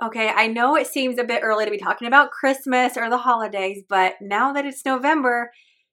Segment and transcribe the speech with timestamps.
[0.00, 3.18] Okay, I know it seems a bit early to be talking about Christmas or the
[3.18, 5.50] holidays, but now that it's November,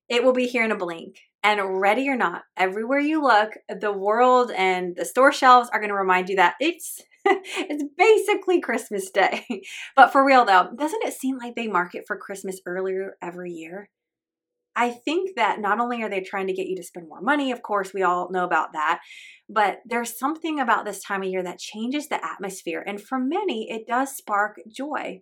[0.10, 1.18] it will be here in a blink.
[1.42, 5.90] And ready or not, everywhere you look, the world and the store shelves are going
[5.90, 9.44] to remind you that it's it's basically Christmas Day.
[9.96, 13.90] but for real though, doesn't it seem like they market for Christmas earlier every year?
[14.76, 17.52] I think that not only are they trying to get you to spend more money,
[17.52, 19.00] of course, we all know about that,
[19.50, 22.84] but there's something about this time of year that changes the atmosphere.
[22.86, 25.22] And for many, it does spark joy.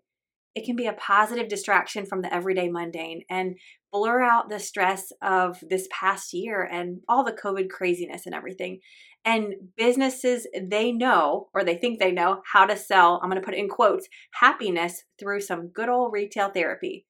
[0.56, 3.56] It can be a positive distraction from the everyday mundane and
[3.92, 8.80] blur out the stress of this past year and all the COVID craziness and everything.
[9.26, 13.46] And businesses, they know, or they think they know, how to sell, I'm going to
[13.46, 17.06] put it in quotes, happiness through some good old retail therapy.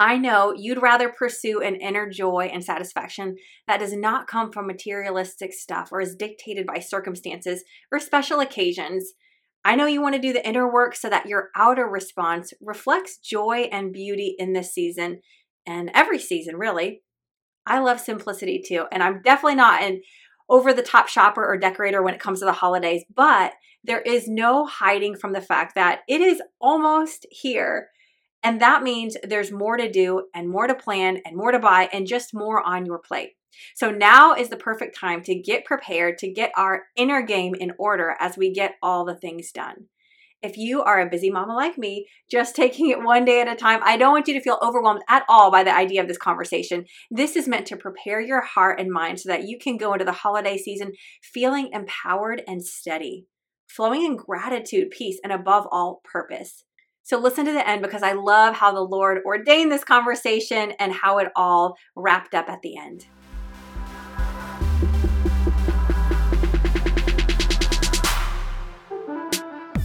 [0.00, 3.36] I know you'd rather pursue an inner joy and satisfaction
[3.68, 9.12] that does not come from materialistic stuff or is dictated by circumstances or special occasions.
[9.62, 13.18] I know you want to do the inner work so that your outer response reflects
[13.18, 15.20] joy and beauty in this season
[15.66, 17.02] and every season, really.
[17.66, 20.00] I love simplicity too, and I'm definitely not an
[20.48, 23.52] over the top shopper or decorator when it comes to the holidays, but
[23.84, 27.88] there is no hiding from the fact that it is almost here
[28.42, 31.88] and that means there's more to do and more to plan and more to buy
[31.92, 33.30] and just more on your plate.
[33.74, 37.72] So now is the perfect time to get prepared to get our inner game in
[37.78, 39.86] order as we get all the things done.
[40.42, 43.56] If you are a busy mama like me, just taking it one day at a
[43.56, 46.16] time, I don't want you to feel overwhelmed at all by the idea of this
[46.16, 46.86] conversation.
[47.10, 50.04] This is meant to prepare your heart and mind so that you can go into
[50.04, 53.26] the holiday season feeling empowered and steady,
[53.68, 56.64] flowing in gratitude, peace, and above all, purpose.
[57.02, 60.92] So listen to the end because I love how the Lord ordained this conversation and
[60.92, 63.06] how it all wrapped up at the end.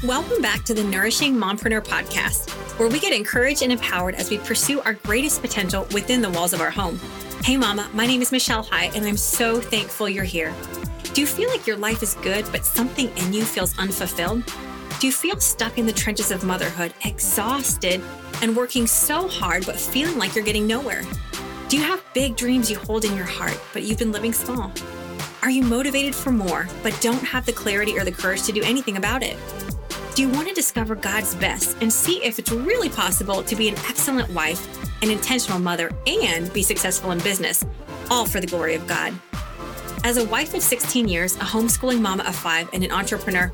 [0.04, 4.38] Welcome back to the Nourishing Mompreneur podcast, where we get encouraged and empowered as we
[4.38, 7.00] pursue our greatest potential within the walls of our home.
[7.44, 10.54] Hey, Mama, my name is Michelle High, and I'm so thankful you're here.
[11.14, 14.44] Do you feel like your life is good, but something in you feels unfulfilled?
[15.00, 18.02] Do you feel stuck in the trenches of motherhood, exhausted
[18.42, 21.04] and working so hard, but feeling like you're getting nowhere?
[21.68, 24.72] Do you have big dreams you hold in your heart, but you've been living small?
[25.42, 28.64] Are you motivated for more, but don't have the clarity or the courage to do
[28.64, 29.38] anything about it?
[30.16, 33.68] Do you want to discover God's best and see if it's really possible to be
[33.68, 34.66] an excellent wife,
[35.04, 37.66] an intentional mother, and be successful in business,
[38.10, 39.14] all for the glory of God?
[40.06, 43.52] As a wife of 16 years, a homeschooling mama of five, and an entrepreneur,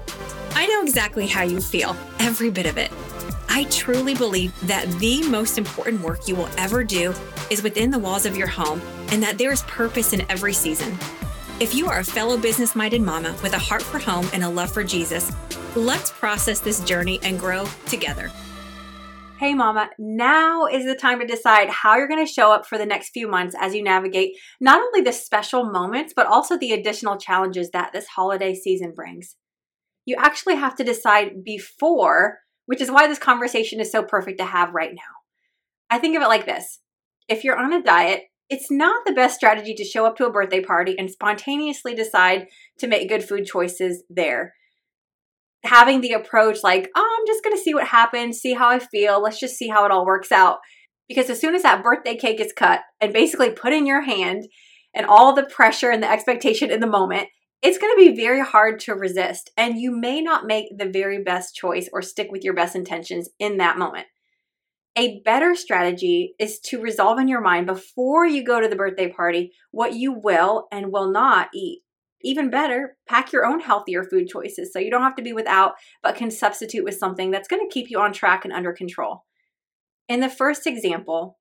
[0.61, 2.91] I know exactly how you feel, every bit of it.
[3.49, 7.15] I truly believe that the most important work you will ever do
[7.49, 10.95] is within the walls of your home and that there is purpose in every season.
[11.59, 14.49] If you are a fellow business minded mama with a heart for home and a
[14.49, 15.31] love for Jesus,
[15.75, 18.31] let's process this journey and grow together.
[19.39, 22.77] Hey, mama, now is the time to decide how you're going to show up for
[22.77, 26.73] the next few months as you navigate not only the special moments, but also the
[26.73, 29.37] additional challenges that this holiday season brings
[30.05, 34.45] you actually have to decide before, which is why this conversation is so perfect to
[34.45, 35.01] have right now.
[35.89, 36.79] I think of it like this
[37.27, 40.31] if you're on a diet, it's not the best strategy to show up to a
[40.31, 42.47] birthday party and spontaneously decide
[42.79, 44.53] to make good food choices there.
[45.63, 48.79] Having the approach like, oh, I'm just going to see what happens, see how I
[48.79, 50.59] feel, let's just see how it all works out.
[51.07, 54.47] Because as soon as that birthday cake is cut and basically put in your hand,
[54.93, 57.29] and all the pressure and the expectation in the moment,
[57.61, 59.51] it's going to be very hard to resist.
[59.55, 63.29] And you may not make the very best choice or stick with your best intentions
[63.39, 64.07] in that moment.
[64.97, 69.09] A better strategy is to resolve in your mind before you go to the birthday
[69.09, 71.81] party what you will and will not eat.
[72.23, 75.73] Even better, pack your own healthier food choices so you don't have to be without,
[76.03, 79.23] but can substitute with something that's going to keep you on track and under control.
[80.09, 81.39] In the first example,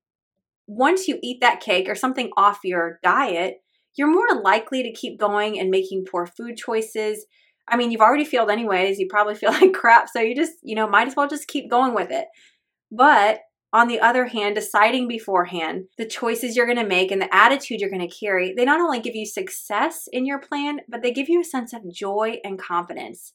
[0.67, 3.57] once you eat that cake or something off your diet,
[3.97, 7.27] you're more likely to keep going and making poor food choices.
[7.69, 8.99] I mean, you've already failed anyways.
[8.99, 10.09] You probably feel like crap.
[10.09, 12.27] So you just, you know, might as well just keep going with it.
[12.91, 13.41] But
[13.73, 17.81] on the other hand, deciding beforehand the choices you're going to make and the attitude
[17.81, 21.13] you're going to carry, they not only give you success in your plan, but they
[21.13, 23.33] give you a sense of joy and confidence.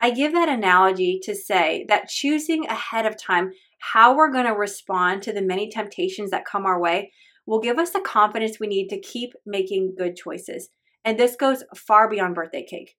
[0.00, 4.52] I give that analogy to say that choosing ahead of time how we're going to
[4.52, 7.12] respond to the many temptations that come our way
[7.46, 10.70] will give us the confidence we need to keep making good choices.
[11.04, 12.96] And this goes far beyond birthday cake.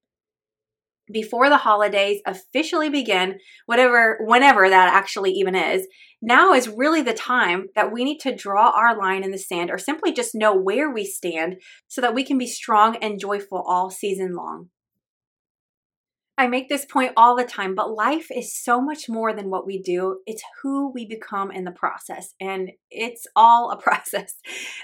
[1.12, 3.38] Before the holidays officially begin,
[3.68, 5.88] whatever whenever that actually even is,
[6.20, 9.70] now is really the time that we need to draw our line in the sand
[9.70, 11.58] or simply just know where we stand
[11.88, 14.70] so that we can be strong and joyful all season long.
[16.38, 19.66] I make this point all the time, but life is so much more than what
[19.66, 20.20] we do.
[20.26, 24.34] It's who we become in the process, and it's all a process.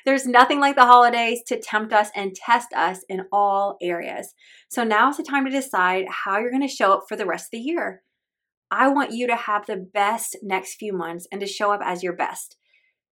[0.06, 4.33] There's nothing like the holidays to tempt us and test us in all areas.
[4.69, 7.48] So now's the time to decide how you're going to show up for the rest
[7.48, 8.01] of the year.
[8.69, 12.01] I want you to have the best next few months and to show up as
[12.01, 12.56] your best.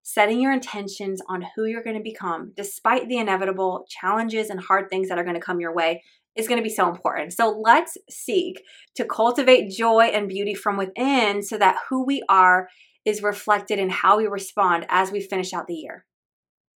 [0.01, 4.89] Setting your intentions on who you're going to become, despite the inevitable challenges and hard
[4.89, 6.01] things that are going to come your way,
[6.35, 7.33] is going to be so important.
[7.33, 8.61] So let's seek
[8.95, 12.69] to cultivate joy and beauty from within so that who we are
[13.05, 16.05] is reflected in how we respond as we finish out the year.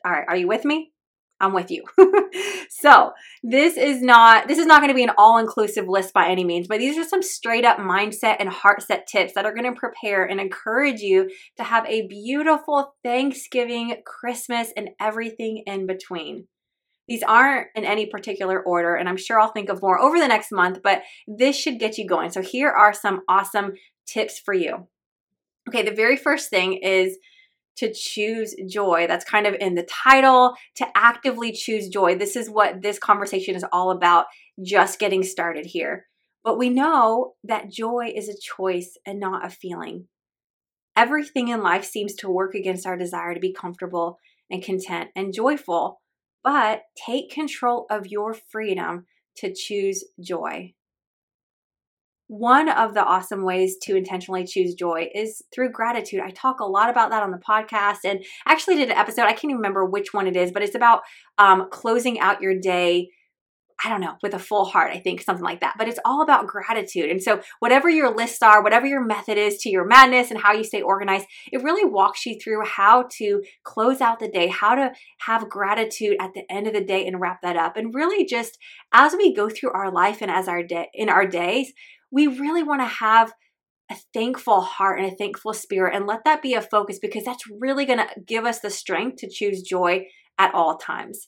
[0.05, 0.91] All right, are you with me?
[1.39, 1.83] I'm with you.
[2.69, 3.11] so,
[3.43, 6.67] this is not this is not going to be an all-inclusive list by any means,
[6.67, 9.77] but these are some straight up mindset and heart set tips that are going to
[9.77, 16.47] prepare and encourage you to have a beautiful Thanksgiving, Christmas and everything in between.
[17.07, 20.27] These aren't in any particular order, and I'm sure I'll think of more over the
[20.27, 22.29] next month, but this should get you going.
[22.29, 23.73] So, here are some awesome
[24.05, 24.87] tips for you.
[25.67, 27.17] Okay, the very first thing is
[27.77, 29.07] to choose joy.
[29.07, 32.15] That's kind of in the title, to actively choose joy.
[32.15, 34.25] This is what this conversation is all about,
[34.61, 36.05] just getting started here.
[36.43, 40.07] But we know that joy is a choice and not a feeling.
[40.95, 44.19] Everything in life seems to work against our desire to be comfortable
[44.51, 46.01] and content and joyful,
[46.43, 49.05] but take control of your freedom
[49.37, 50.73] to choose joy.
[52.27, 56.21] One of the awesome ways to intentionally choose joy is through gratitude.
[56.21, 59.33] I talk a lot about that on the podcast and actually did an episode, I
[59.33, 61.01] can't even remember which one it is, but it's about
[61.37, 63.09] um, closing out your day
[63.83, 65.75] I don't know, with a full heart, I think, something like that.
[65.77, 67.09] But it's all about gratitude.
[67.09, 70.53] And so, whatever your lists are, whatever your method is to your madness and how
[70.53, 74.75] you stay organized, it really walks you through how to close out the day, how
[74.75, 74.91] to
[75.21, 77.77] have gratitude at the end of the day and wrap that up.
[77.77, 78.57] And really, just
[78.93, 81.73] as we go through our life and as our day in our days,
[82.11, 83.33] we really want to have
[83.91, 87.43] a thankful heart and a thankful spirit and let that be a focus because that's
[87.59, 90.05] really going to give us the strength to choose joy
[90.39, 91.27] at all times.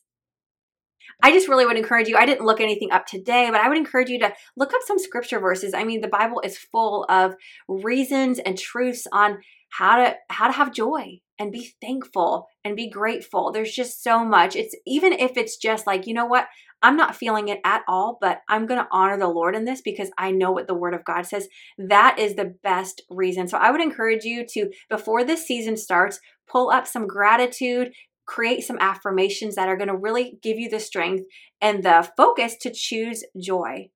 [1.22, 2.18] I just really would encourage you.
[2.18, 5.00] I didn't look anything up today, but I would encourage you to look up some
[5.00, 5.74] scripture verses.
[5.74, 7.36] I mean, the Bible is full of
[7.68, 12.90] reasons and truths on how to how to have joy and be thankful and be
[12.90, 13.52] grateful.
[13.52, 14.56] There's just so much.
[14.56, 16.48] It's even if it's just like, you know what?
[16.81, 19.81] I'm not feeling it at all, but I'm going to honor the Lord in this
[19.81, 21.48] because I know what the word of God says.
[21.78, 23.48] That is the best reason.
[23.48, 27.92] So I would encourage you to before this season starts, pull up some gratitude,
[28.25, 31.24] create some affirmations that are going to really give you the strength
[31.62, 33.89] and the focus to choose joy.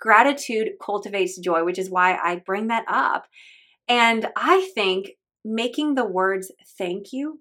[0.00, 3.26] Gratitude cultivates joy, which is why I bring that up.
[3.88, 5.10] And I think
[5.44, 7.40] making the words thank you,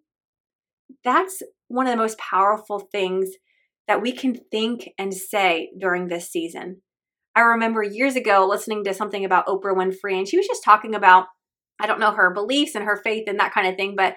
[1.03, 3.29] that's one of the most powerful things
[3.87, 6.81] that we can think and say during this season.
[7.35, 10.95] I remember years ago listening to something about Oprah Winfrey, and she was just talking
[10.95, 11.27] about,
[11.79, 14.15] I don't know, her beliefs and her faith and that kind of thing, but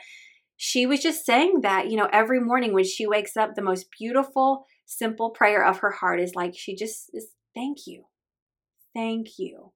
[0.62, 3.86] she was just saying that, you know, every morning when she wakes up, the most
[3.98, 8.04] beautiful, simple prayer of her heart is like, she just is, thank you.
[8.94, 9.72] Thank you.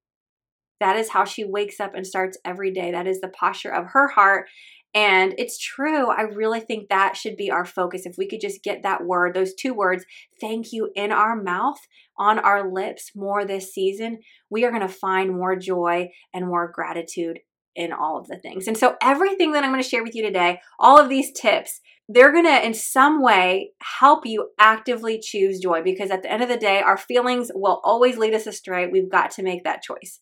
[0.81, 2.91] That is how she wakes up and starts every day.
[2.91, 4.47] That is the posture of her heart.
[4.93, 6.11] And it's true.
[6.11, 8.05] I really think that should be our focus.
[8.05, 10.05] If we could just get that word, those two words,
[10.39, 11.79] thank you, in our mouth,
[12.19, 14.19] on our lips more this season,
[14.51, 17.39] we are going to find more joy and more gratitude
[17.77, 18.67] in all of the things.
[18.67, 21.81] And so, everything that I'm going to share with you today, all of these tips,
[22.09, 26.43] they're going to in some way help you actively choose joy because at the end
[26.43, 28.87] of the day, our feelings will always lead us astray.
[28.87, 30.21] We've got to make that choice.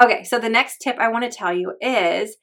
[0.00, 2.36] Okay, so the next tip I want to tell you is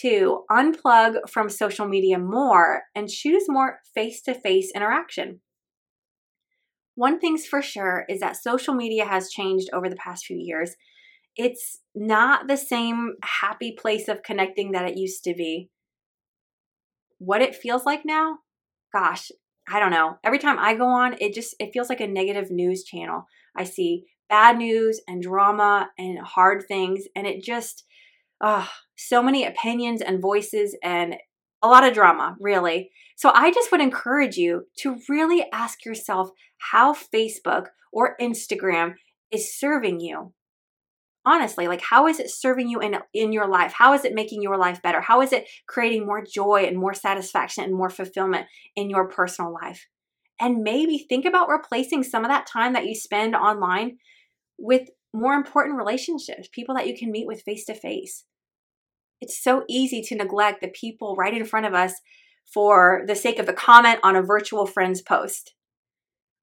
[0.00, 5.40] to unplug from social media more and choose more face to face interaction.
[6.96, 10.76] One thing's for sure is that social media has changed over the past few years
[11.36, 15.70] it's not the same happy place of connecting that it used to be.
[17.18, 18.38] What it feels like now,
[18.92, 19.30] gosh,
[19.68, 20.18] I don't know.
[20.22, 23.26] Every time I go on, it just it feels like a negative news channel.
[23.56, 27.84] I see bad news and drama and hard things and it just
[28.40, 31.16] uh so many opinions and voices and
[31.62, 32.90] a lot of drama, really.
[33.16, 38.94] So I just would encourage you to really ask yourself how Facebook or Instagram
[39.30, 40.32] is serving you
[41.26, 43.72] honestly like how is it serving you in in your life?
[43.72, 45.00] How is it making your life better?
[45.00, 49.52] How is it creating more joy and more satisfaction and more fulfillment in your personal
[49.52, 49.86] life?
[50.40, 53.98] And maybe think about replacing some of that time that you spend online
[54.58, 58.24] with more important relationships people that you can meet with face to face
[59.20, 61.94] it's so easy to neglect the people right in front of us
[62.52, 65.53] for the sake of the comment on a virtual friend's post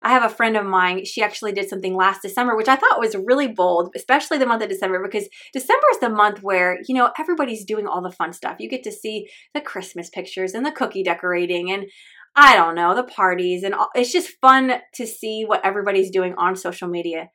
[0.04, 3.00] I have a friend of mine, she actually did something last December, which I thought
[3.00, 6.96] was really bold, especially the month of December, because December is the month where, you
[6.96, 8.58] know, everybody's doing all the fun stuff.
[8.60, 11.86] You get to see the Christmas pictures and the cookie decorating and
[12.36, 16.34] I don't know, the parties and all, it's just fun to see what everybody's doing
[16.38, 17.30] on social media.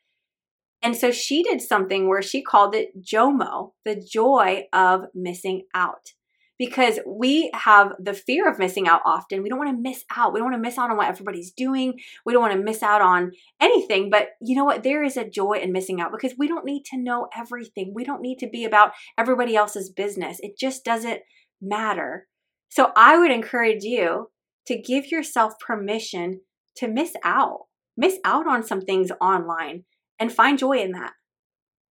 [0.83, 6.13] And so she did something where she called it JOMO, the joy of missing out
[6.59, 9.43] because we have the fear of missing out often.
[9.43, 10.33] We don't want to miss out.
[10.33, 11.99] We don't want to miss out on what everybody's doing.
[12.25, 14.09] We don't want to miss out on anything.
[14.11, 14.83] But you know what?
[14.83, 17.93] There is a joy in missing out because we don't need to know everything.
[17.95, 20.39] We don't need to be about everybody else's business.
[20.41, 21.21] It just doesn't
[21.61, 22.27] matter.
[22.71, 24.31] So I would encourage you
[24.67, 26.41] to give yourself permission
[26.77, 29.85] to miss out, miss out on some things online
[30.19, 31.13] and find joy in that.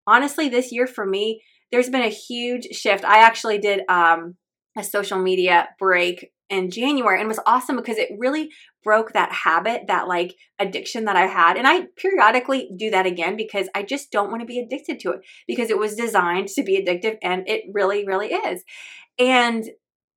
[0.06, 1.42] Honestly, this year for me,
[1.72, 3.06] there's been a huge shift.
[3.06, 4.36] I actually did um,
[4.78, 8.50] a social media break in January and was awesome because it really
[8.84, 11.58] broke that habit, that like addiction that I had.
[11.58, 15.12] And I periodically do that again because I just don't want to be addicted to
[15.12, 18.64] it because it was designed to be addictive and it really, really is.
[19.18, 19.66] And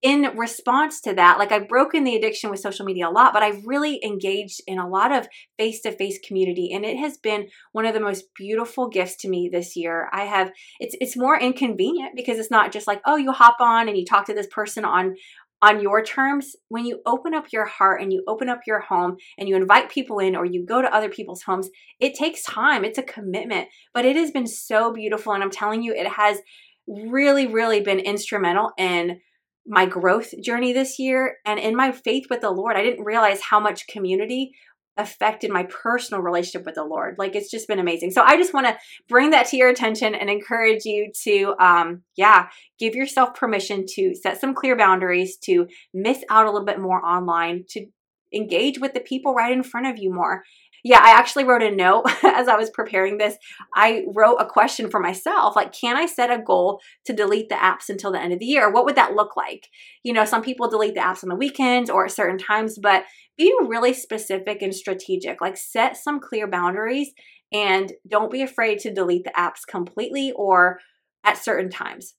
[0.06, 3.42] in response to that, like I've broken the addiction with social media a lot, but
[3.42, 5.26] I've really engaged in a lot of
[5.58, 6.70] face to face community.
[6.72, 10.08] And it has been one of the most beautiful gifts to me this year.
[10.12, 13.88] I have, it's, it's more inconvenient because it's not just like, oh, you hop on
[13.88, 15.16] and you talk to this person on,
[15.60, 19.16] on your terms, when you open up your heart and you open up your home
[19.36, 22.84] and you invite people in or you go to other people's homes, it takes time.
[22.84, 25.32] It's a commitment, but it has been so beautiful.
[25.32, 26.38] And I'm telling you, it has
[26.86, 29.18] really, really been instrumental in
[29.66, 33.40] my growth journey this year and in my faith with the Lord, I didn't realize
[33.40, 34.52] how much community
[34.96, 37.16] affected my personal relationship with the Lord.
[37.18, 38.12] Like it's just been amazing.
[38.12, 42.02] So I just want to bring that to your attention and encourage you to, um,
[42.16, 46.80] yeah, give yourself permission to set some clear boundaries, to miss out a little bit
[46.80, 47.86] more online, to
[48.32, 50.42] engage with the people right in front of you more
[50.88, 53.36] yeah, I actually wrote a note as I was preparing this.
[53.74, 57.56] I wrote a question for myself like, can I set a goal to delete the
[57.56, 58.70] apps until the end of the year?
[58.70, 59.66] What would that look like?
[60.04, 63.02] You know, some people delete the apps on the weekends or at certain times, but
[63.36, 65.40] be really specific and strategic.
[65.40, 67.10] Like, set some clear boundaries
[67.52, 70.78] and don't be afraid to delete the apps completely or
[71.24, 72.14] at certain times.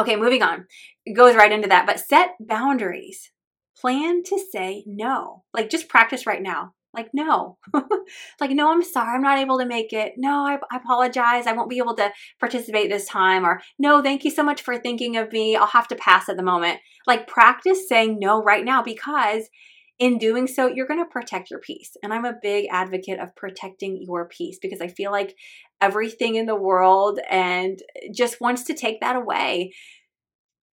[0.00, 0.64] Okay, moving on.
[1.04, 3.32] It goes right into that, but set boundaries.
[3.78, 5.44] Plan to say no.
[5.52, 6.72] Like, just practice right now.
[6.96, 7.58] Like, no.
[8.40, 9.14] like, no, I'm sorry.
[9.14, 10.14] I'm not able to make it.
[10.16, 11.46] No, I, I, apologize.
[11.46, 12.10] I won't be able to
[12.40, 13.44] participate this time.
[13.44, 15.56] Or, no, thank you so much for thinking of me.
[15.56, 16.80] I'll have to pass at the moment.
[17.06, 19.50] Like, practice saying no right now because
[19.98, 21.96] in doing so, you're going to protect your peace.
[22.02, 25.34] And I'm a big advocate of protecting your peace because I feel like
[25.80, 27.78] everything in the world and
[28.14, 29.72] just wants to take that away.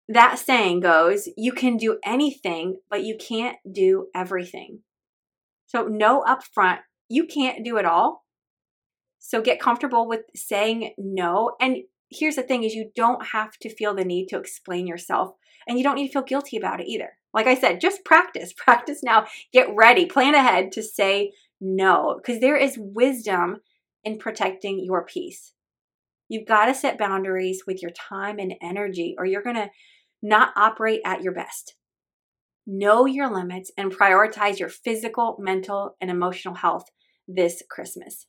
[0.08, 4.80] That saying goes, you can do anything, but you can't do everything.
[5.74, 6.80] So, no upfront.
[7.10, 8.24] You can't do it all.
[9.20, 11.56] So, get comfortable with saying no.
[11.60, 11.78] And
[12.10, 15.32] here's the thing is you don't have to feel the need to explain yourself
[15.68, 17.18] and you don't need to feel guilty about it either.
[17.34, 18.54] Like I said, just practice.
[18.58, 19.26] Practice now.
[19.52, 20.06] Get ready.
[20.06, 23.58] Plan ahead to say no because there is wisdom
[24.04, 25.54] in protecting your peace.
[26.30, 29.70] You've got to set boundaries with your time and energy or you're going to
[30.22, 31.76] not operate at your best.
[32.66, 36.86] Know your limits and prioritize your physical, mental, and emotional health
[37.28, 38.28] this Christmas.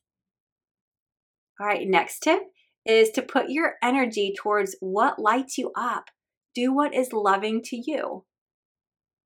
[1.59, 2.41] All right, next tip
[2.85, 6.09] is to put your energy towards what lights you up.
[6.53, 8.25] Do what is loving to you.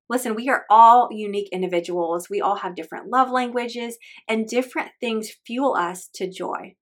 [0.08, 2.28] Listen, we are all unique individuals.
[2.28, 3.96] We all have different love languages,
[4.28, 6.74] and different things fuel us to joy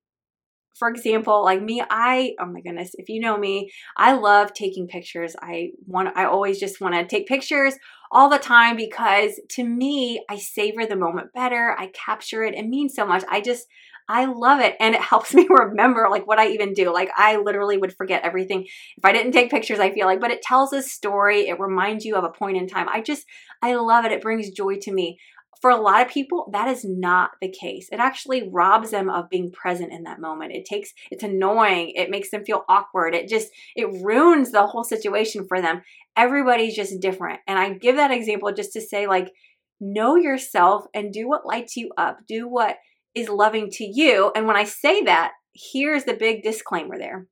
[0.79, 4.87] for example, like me, I, oh my goodness, if you know me, I love taking
[4.87, 5.35] pictures.
[5.41, 7.75] I want, I always just want to take pictures
[8.11, 11.75] all the time because to me, I savor the moment better.
[11.79, 12.55] I capture it.
[12.55, 13.25] It means so much.
[13.29, 13.67] I just,
[14.09, 14.77] I love it.
[14.81, 16.93] And it helps me remember like what I even do.
[16.93, 18.63] Like I literally would forget everything
[18.97, 21.49] if I didn't take pictures, I feel like, but it tells a story.
[21.49, 22.89] It reminds you of a point in time.
[22.89, 23.25] I just,
[23.63, 24.13] I love it.
[24.13, 25.19] It brings joy to me
[25.61, 27.89] for a lot of people, that is not the case.
[27.91, 30.53] It actually robs them of being present in that moment.
[30.53, 31.93] It takes, it's annoying.
[31.95, 33.15] It makes them feel awkward.
[33.15, 35.83] It just, it ruins the whole situation for them.
[36.17, 37.41] Everybody's just different.
[37.47, 39.33] And I give that example just to say, like,
[39.81, 42.77] know yourself and do what lights you up, do what
[43.15, 44.33] is loving to you.
[44.35, 47.27] And when I say that, here's the big disclaimer there.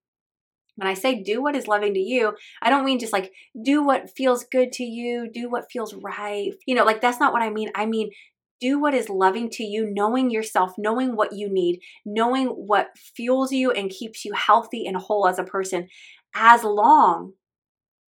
[0.77, 3.83] When I say do what is loving to you, I don't mean just like do
[3.83, 6.53] what feels good to you, do what feels right.
[6.67, 7.71] You know, like that's not what I mean.
[7.75, 8.11] I mean,
[8.61, 13.53] do what is loving to you, knowing yourself, knowing what you need, knowing what fuels
[13.53, 15.89] you and keeps you healthy and whole as a person,
[16.35, 17.33] as long,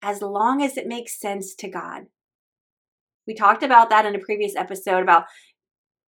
[0.01, 2.03] as long as it makes sense to God.
[3.25, 5.25] We talked about that in a previous episode about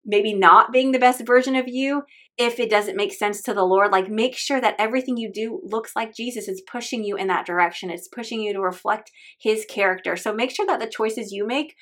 [0.06, 2.04] maybe not being the best version of you
[2.38, 3.90] if it doesn't make sense to the Lord.
[3.90, 6.48] Like, make sure that everything you do looks like Jesus.
[6.48, 10.16] It's pushing you in that direction, it's pushing you to reflect his character.
[10.16, 11.74] So, make sure that the choices you make.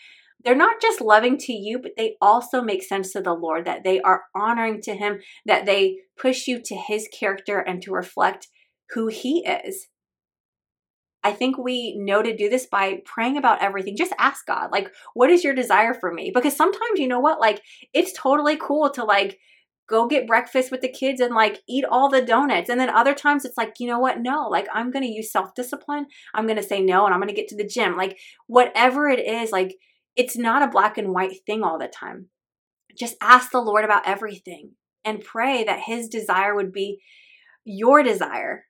[0.44, 3.82] They're not just loving to you, but they also make sense to the Lord, that
[3.82, 8.48] they are honoring to Him, that they push you to His character and to reflect
[8.90, 9.88] who He is.
[11.24, 13.96] I think we know to do this by praying about everything.
[13.96, 16.30] Just ask God, like, what is your desire for me?
[16.32, 17.62] Because sometimes, you know what, like,
[17.92, 19.38] it's totally cool to, like,
[19.88, 22.70] go get breakfast with the kids and like eat all the donuts.
[22.70, 24.20] And then other times it's like, you know what?
[24.20, 26.06] No, like I'm going to use self discipline.
[26.34, 27.96] I'm going to say no and I'm going to get to the gym.
[27.96, 29.76] Like whatever it is, like
[30.16, 32.28] it's not a black and white thing all the time.
[32.96, 34.72] Just ask the Lord about everything
[35.04, 37.00] and pray that his desire would be
[37.64, 38.64] your desire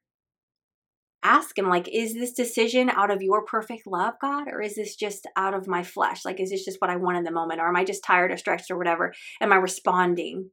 [1.24, 4.94] ask him like is this decision out of your perfect love god or is this
[4.94, 6.24] just out of my flesh?
[6.24, 8.30] Like is this just what i want in the moment or am i just tired
[8.30, 9.12] or stretched or whatever?
[9.40, 10.50] Am i responding?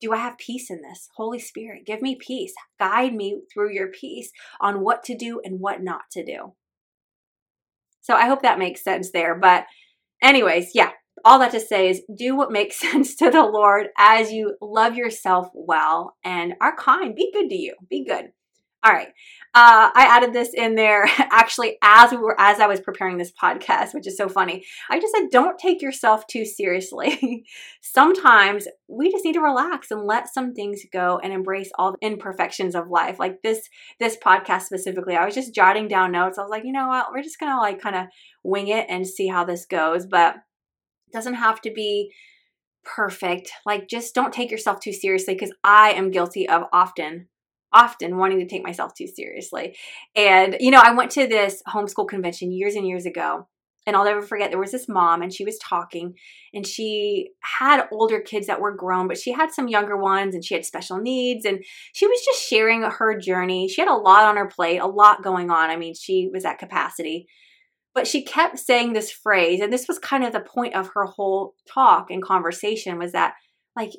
[0.00, 1.08] Do i have peace in this?
[1.16, 2.54] Holy spirit give me peace.
[2.78, 4.30] Guide me through your peace
[4.60, 6.54] on what to do and what not to do.
[8.00, 9.66] So i hope that makes sense there but
[10.22, 10.90] anyways yeah
[11.24, 14.94] all that to say is do what makes sense to the lord as you love
[14.94, 17.16] yourself well and are kind.
[17.16, 17.74] Be good to you.
[17.90, 18.30] Be good
[18.84, 19.12] all right.
[19.54, 23.32] Uh, I added this in there actually as we were as I was preparing this
[23.32, 24.64] podcast, which is so funny.
[24.88, 27.44] I just said, don't take yourself too seriously.
[27.82, 32.06] Sometimes we just need to relax and let some things go and embrace all the
[32.06, 33.18] imperfections of life.
[33.18, 33.68] Like this
[34.00, 36.38] this podcast specifically, I was just jotting down notes.
[36.38, 38.06] I was like, you know what, we're just gonna like kind of
[38.42, 40.06] wing it and see how this goes.
[40.06, 42.10] But it doesn't have to be
[42.84, 43.52] perfect.
[43.66, 47.28] Like just don't take yourself too seriously because I am guilty of often
[47.72, 49.76] often wanting to take myself too seriously.
[50.14, 53.48] And, you know, I went to this homeschool convention years and years ago.
[53.84, 56.14] And I'll never forget, there was this mom and she was talking
[56.54, 60.44] and she had older kids that were grown, but she had some younger ones and
[60.44, 61.44] she had special needs.
[61.44, 63.66] And she was just sharing her journey.
[63.66, 65.68] She had a lot on her plate, a lot going on.
[65.68, 67.26] I mean, she was at capacity.
[67.92, 71.04] But she kept saying this phrase, and this was kind of the point of her
[71.04, 73.34] whole talk and conversation was that,
[73.76, 73.90] like,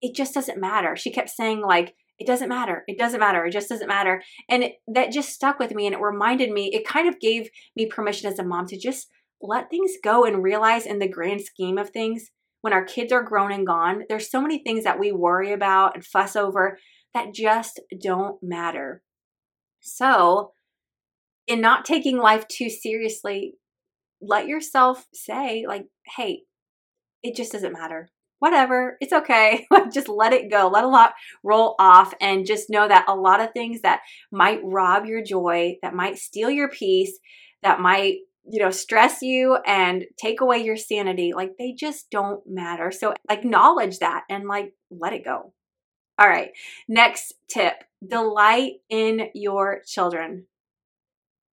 [0.00, 0.96] it just doesn't matter.
[0.96, 2.84] She kept saying, like, it doesn't matter.
[2.86, 3.44] It doesn't matter.
[3.44, 4.22] It just doesn't matter.
[4.48, 7.48] And it, that just stuck with me and it reminded me, it kind of gave
[7.74, 9.08] me permission as a mom to just
[9.40, 12.30] let things go and realize in the grand scheme of things,
[12.60, 15.96] when our kids are grown and gone, there's so many things that we worry about
[15.96, 16.78] and fuss over
[17.12, 19.02] that just don't matter.
[19.80, 20.52] So,
[21.48, 23.54] in not taking life too seriously,
[24.20, 26.42] let yourself say, like, hey,
[27.24, 28.11] it just doesn't matter
[28.42, 29.68] whatever, it's okay.
[29.92, 30.66] just let it go.
[30.66, 31.12] Let a lot
[31.44, 34.00] roll off and just know that a lot of things that
[34.32, 37.20] might rob your joy, that might steal your peace,
[37.62, 38.16] that might
[38.50, 42.90] you know, stress you and take away your sanity, like they just don't matter.
[42.90, 45.52] So acknowledge that and like let it go.
[46.18, 46.50] All right.
[46.88, 50.46] Next tip delight in your children.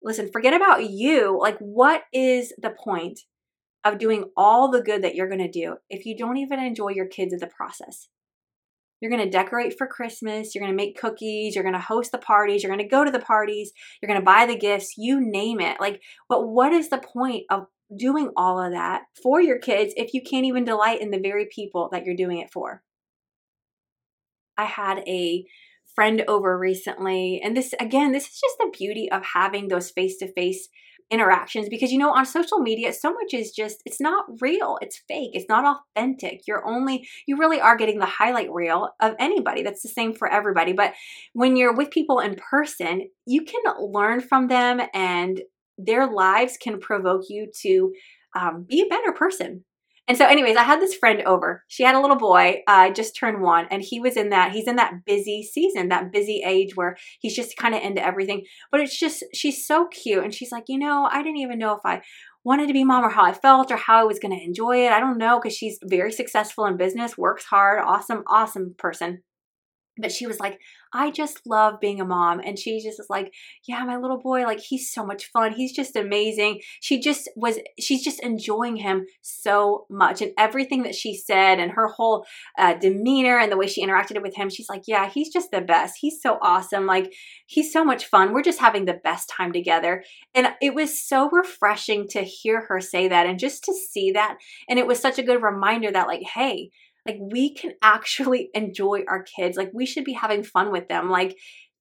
[0.02, 1.38] Listen, forget about you.
[1.38, 3.20] Like, what is the point
[3.84, 6.90] of doing all the good that you're going to do if you don't even enjoy
[6.90, 8.10] your kids in the process.
[9.00, 12.12] You're going to decorate for Christmas, you're going to make cookies, you're going to host
[12.12, 14.96] the parties, you're going to go to the parties, you're going to buy the gifts,
[14.98, 15.80] you name it.
[15.80, 20.14] Like, but what is the point of doing all of that for your kids if
[20.14, 22.82] you can't even delight in the very people that you're doing it for?
[24.58, 25.46] I had a
[25.94, 30.18] friend over recently, and this again, this is just the beauty of having those face
[30.18, 30.70] to face
[31.10, 35.02] interactions because you know on social media so much is just it's not real it's
[35.08, 36.42] fake it's not authentic.
[36.48, 39.64] You're only you really are getting the highlight reel of anybody.
[39.64, 40.74] That's the same for everybody.
[40.74, 40.94] But
[41.34, 45.42] when you're with people in person you can learn from them and
[45.78, 47.94] their lives can provoke you to
[48.36, 49.64] um, be a better person
[50.08, 51.64] and so, anyways, I had this friend over.
[51.68, 54.54] She had a little boy, uh, just turned one, and he was in that.
[54.54, 58.46] He's in that busy season, that busy age where he's just kind of into everything.
[58.72, 61.74] But it's just she's so cute, and she's like, you know, I didn't even know
[61.74, 62.02] if I
[62.46, 64.86] wanted to be mom or how I felt or how I was going to enjoy
[64.86, 64.94] it.
[64.94, 69.24] I don't know because she's very successful in business, works hard, awesome, awesome person
[70.00, 70.60] but she was like
[70.94, 72.40] i just love being a mom.
[72.40, 73.34] And she just like
[73.68, 75.54] yeah my little boy like he's so much fun.
[75.54, 76.62] He's just amazing.
[76.82, 80.22] She just was she's just enjoying him so much.
[80.22, 82.26] And everything that she said and her whole
[82.58, 85.62] uh, demeanor and the way she interacted with him she's like yeah he's just the
[85.62, 85.98] best.
[86.00, 86.86] He's so awesome.
[86.86, 87.14] Like
[87.46, 88.34] he's so much fun.
[88.34, 90.04] We're just having the best time together.
[90.34, 94.38] And it was so refreshing to hear her say that and just to see that.
[94.70, 96.72] And it was such a good reminder that like hey
[97.08, 99.58] like we can actually enjoy our kids.
[99.58, 101.10] Like we should be having fun with them.
[101.10, 101.38] Like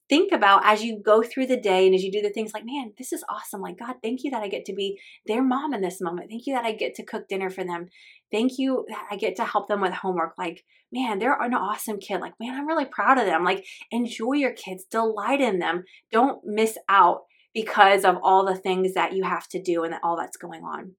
[0.08, 2.64] think about as you go through the day and as you do the things like,
[2.64, 3.60] man, this is awesome.
[3.60, 6.30] Like, God, thank you that I get to be their mom in this moment.
[6.30, 7.86] Thank you that I get to cook dinner for them.
[8.30, 10.34] Thank you that I get to help them with homework.
[10.38, 12.20] Like, man, they're an awesome kid.
[12.20, 13.44] Like, man, I'm really proud of them.
[13.44, 15.84] Like, enjoy your kids, delight in them.
[16.12, 20.16] Don't miss out because of all the things that you have to do and all
[20.16, 20.92] that's going on.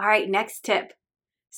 [0.00, 0.92] All right, next tip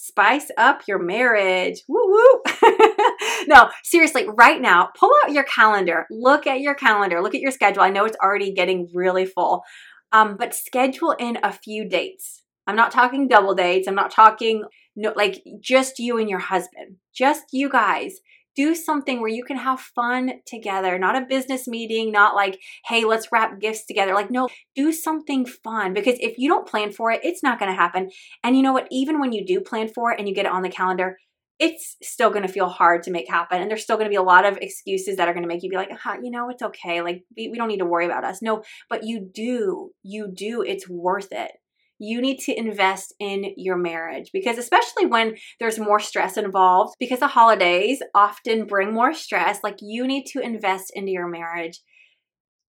[0.00, 1.82] spice up your marriage.
[1.86, 2.42] Woo woo.
[3.46, 6.06] no, seriously, right now, pull out your calendar.
[6.10, 7.22] Look at your calendar.
[7.22, 7.82] Look at your schedule.
[7.82, 9.62] I know it's already getting really full,
[10.10, 12.42] um, but schedule in a few dates.
[12.66, 13.86] I'm not talking double dates.
[13.86, 14.64] I'm not talking
[14.96, 18.20] no, like just you and your husband, just you guys
[18.56, 23.04] do something where you can have fun together, not a business meeting, not like, hey,
[23.04, 24.14] let's wrap gifts together.
[24.14, 27.70] Like, no, do something fun because if you don't plan for it, it's not going
[27.70, 28.10] to happen.
[28.42, 28.88] And you know what?
[28.90, 31.16] Even when you do plan for it and you get it on the calendar,
[31.58, 33.60] it's still going to feel hard to make happen.
[33.60, 35.62] And there's still going to be a lot of excuses that are going to make
[35.62, 37.02] you be like, huh, you know, it's okay.
[37.02, 38.40] Like, we, we don't need to worry about us.
[38.40, 39.90] No, but you do.
[40.02, 40.62] You do.
[40.62, 41.52] It's worth it
[42.00, 47.20] you need to invest in your marriage because, especially when there's more stress involved, because
[47.20, 51.80] the holidays often bring more stress, like you need to invest into your marriage.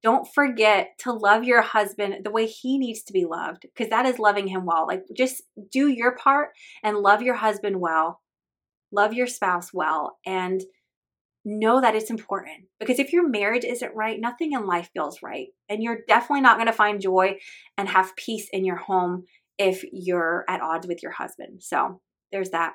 [0.04, 4.06] Don't forget to love your husband the way he needs to be loved because that
[4.06, 4.86] is loving him well.
[4.86, 6.50] Like, just do your part
[6.84, 8.20] and love your husband well,
[8.92, 10.62] love your spouse well, and
[11.44, 15.48] know that it's important because if your marriage isn't right, nothing in life feels right.
[15.70, 17.38] And you're definitely not going to find joy
[17.78, 19.26] and have peace in your home
[19.58, 21.64] if you're at odds with your husband.
[21.64, 22.02] So
[22.32, 22.74] there's that.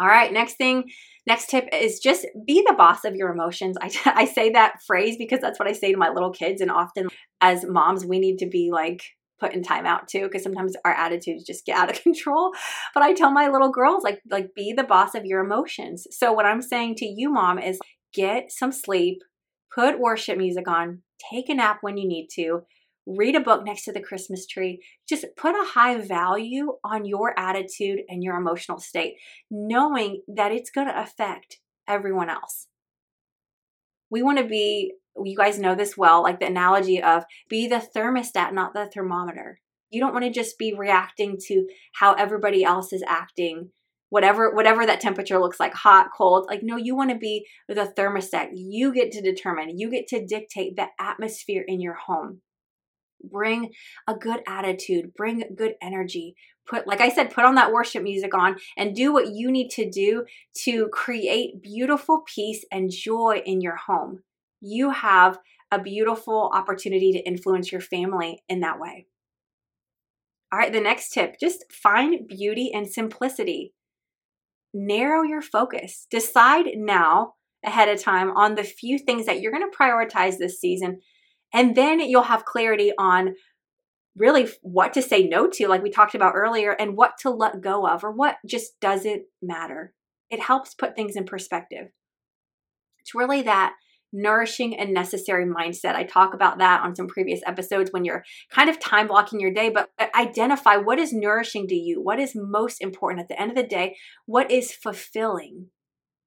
[0.00, 0.84] All right, next thing,
[1.26, 3.76] next tip is just be the boss of your emotions.
[3.80, 6.60] I, I say that phrase because that's what I say to my little kids.
[6.60, 7.08] And often
[7.40, 9.02] as moms, we need to be like,
[9.38, 12.52] put in timeout too because sometimes our attitudes just get out of control.
[12.94, 16.06] But i tell my little girls like like be the boss of your emotions.
[16.10, 17.78] So what i'm saying to you mom is
[18.14, 19.18] get some sleep
[19.74, 22.62] put worship music on take a nap when you need to
[23.06, 24.82] read a book next to the christmas tree.
[25.08, 29.14] Just put a high value on your attitude and your emotional state
[29.50, 32.66] knowing that it's going to affect everyone else.
[34.10, 37.82] We want to be you guys know this well, like the analogy of be the
[37.94, 39.60] thermostat, not the thermometer.
[39.90, 43.70] You don't want to just be reacting to how everybody else is acting,
[44.10, 46.46] whatever whatever that temperature looks like, hot, cold.
[46.48, 48.50] Like no, you want to be the thermostat.
[48.54, 52.40] You get to determine, you get to dictate the atmosphere in your home.
[53.22, 53.70] Bring
[54.06, 56.36] a good attitude, bring good energy.
[56.66, 59.70] Put like I said, put on that worship music on and do what you need
[59.70, 60.24] to do
[60.64, 64.22] to create beautiful peace and joy in your home
[64.60, 65.38] you have
[65.70, 69.06] a beautiful opportunity to influence your family in that way.
[70.52, 73.74] All right, the next tip just find beauty and simplicity.
[74.72, 76.06] Narrow your focus.
[76.10, 80.60] Decide now ahead of time on the few things that you're going to prioritize this
[80.60, 81.00] season.
[81.52, 83.34] And then you'll have clarity on
[84.16, 87.60] really what to say no to, like we talked about earlier, and what to let
[87.60, 89.92] go of or what just doesn't matter.
[90.30, 91.88] It helps put things in perspective.
[93.00, 93.74] It's really that
[94.12, 95.94] nourishing and necessary mindset.
[95.94, 99.52] I talk about that on some previous episodes when you're kind of time blocking your
[99.52, 103.50] day, but identify what is nourishing to you, what is most important at the end
[103.50, 105.66] of the day, what is fulfilling.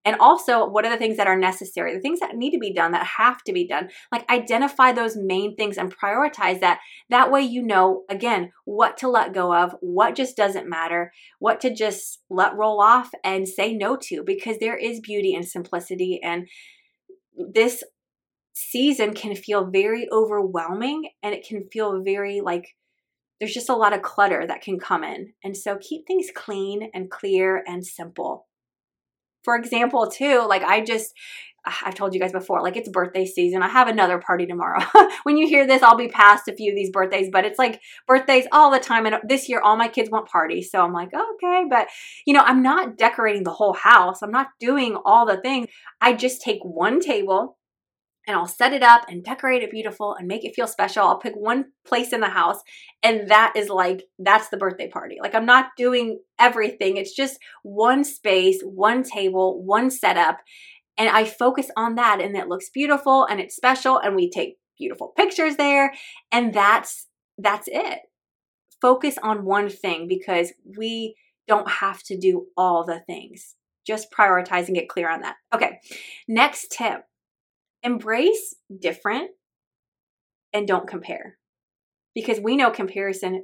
[0.04, 2.74] And also, what are the things that are necessary, the things that need to be
[2.74, 3.90] done, that have to be done?
[4.12, 6.80] Like, identify those main things and prioritize that.
[7.12, 11.62] That way, you know, again, what to let go of, what just doesn't matter, what
[11.62, 16.20] to just let roll off and say no to, because there is beauty in simplicity.
[16.24, 16.48] And
[17.38, 17.84] this
[18.54, 22.76] season can feel very overwhelming and it can feel very like
[23.40, 25.34] there's just a lot of clutter that can come in.
[25.44, 28.48] And so keep things clean and clear and simple.
[29.44, 31.14] For example, too, like I just,
[31.64, 33.62] Ah, I've told you guys before, like it's birthday season.
[33.62, 34.84] I have another party tomorrow.
[35.24, 37.80] when you hear this, I'll be past a few of these birthdays, but it's like
[38.08, 39.06] birthdays all the time.
[39.06, 40.72] And this year, all my kids want parties.
[40.72, 41.88] So I'm like, okay, but
[42.26, 44.24] you know, I'm not decorating the whole house.
[44.24, 45.68] I'm not doing all the things.
[46.02, 47.60] I just take one table
[48.28, 51.04] and I'll set it up and decorate it beautiful and make it feel special.
[51.04, 52.60] I'll pick one place in the house
[53.02, 55.18] and that is like that's the birthday party.
[55.22, 56.98] Like I'm not doing everything.
[56.98, 60.40] It's just one space, one table, one setup
[61.02, 64.60] and I focus on that and it looks beautiful and it's special and we take
[64.78, 65.96] beautiful pictures there
[66.32, 67.08] and that's
[67.40, 68.02] that's it.
[68.80, 71.16] Focus on one thing because we
[71.48, 73.56] don't have to do all the things.
[73.86, 75.38] Just prioritize and get clear on that.
[75.52, 75.80] Okay.
[76.28, 77.02] Next tip
[77.82, 79.32] embrace different
[80.54, 81.40] and don't compare
[82.14, 83.44] because we know comparison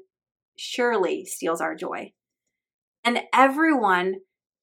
[0.60, 2.13] surely steals our joy.
[3.04, 4.17] And everyone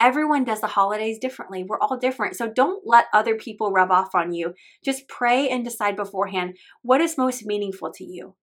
[0.04, 1.64] Everyone does the holidays differently.
[1.66, 2.36] We're all different.
[2.36, 4.52] So don't let other people rub off on you.
[4.84, 8.34] Just pray and decide beforehand what is most meaningful to you.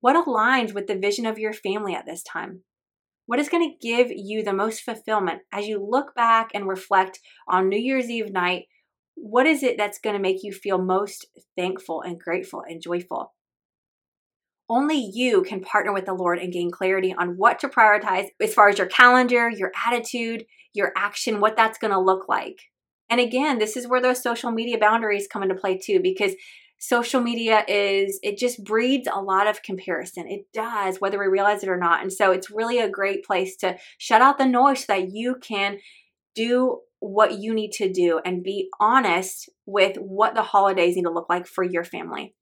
[0.00, 2.62] What aligns with the vision of your family at this time?
[3.26, 7.20] What is going to give you the most fulfillment as you look back and reflect
[7.46, 8.64] on New Year's Eve night?
[9.14, 11.26] What is it that's going to make you feel most
[11.58, 13.34] thankful and grateful and joyful?
[14.72, 18.54] Only you can partner with the Lord and gain clarity on what to prioritize as
[18.54, 22.58] far as your calendar, your attitude, your action, what that's going to look like.
[23.10, 26.32] And again, this is where those social media boundaries come into play too, because
[26.78, 30.26] social media is, it just breeds a lot of comparison.
[30.26, 32.00] It does, whether we realize it or not.
[32.00, 35.36] And so it's really a great place to shut out the noise so that you
[35.42, 35.80] can
[36.34, 41.10] do what you need to do and be honest with what the holidays need to
[41.10, 42.34] look like for your family.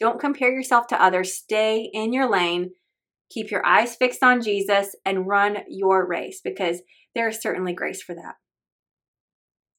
[0.00, 1.34] Don't compare yourself to others.
[1.34, 2.70] Stay in your lane.
[3.30, 6.80] Keep your eyes fixed on Jesus and run your race because
[7.14, 8.36] there is certainly grace for that.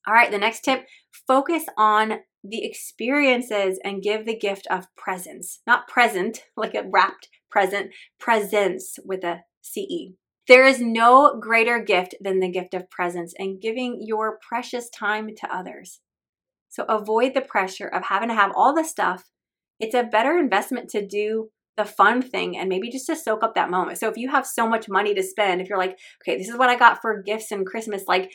[0.08, 0.86] All right, the next tip
[1.28, 5.60] focus on the experiences and give the gift of presence.
[5.68, 10.14] Not present, like a wrapped present, presence with a CE.
[10.48, 15.30] There is no greater gift than the gift of presence and giving your precious time
[15.38, 16.00] to others.
[16.70, 19.26] So avoid the pressure of having to have all the stuff.
[19.80, 23.56] It's a better investment to do the fun thing and maybe just to soak up
[23.56, 23.98] that moment.
[23.98, 26.58] So if you have so much money to spend, if you're like, okay, this is
[26.58, 28.32] what I got for gifts and Christmas, like